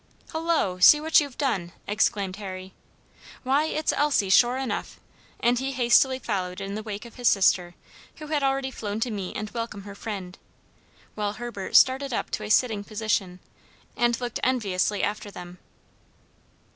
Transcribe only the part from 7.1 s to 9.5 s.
his sister, who had already flown to meet